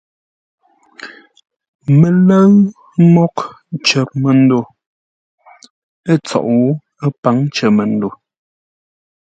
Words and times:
Mələ́ʉ 1.99 2.45
mǒghʼ 3.13 3.39
cər 3.85 4.07
məndo 4.21 4.59
ə́ 6.11 6.15
tsoʼo 6.25 6.53
pǎŋ 7.21 7.37
cər 7.55 7.71
məndo. 7.77 8.09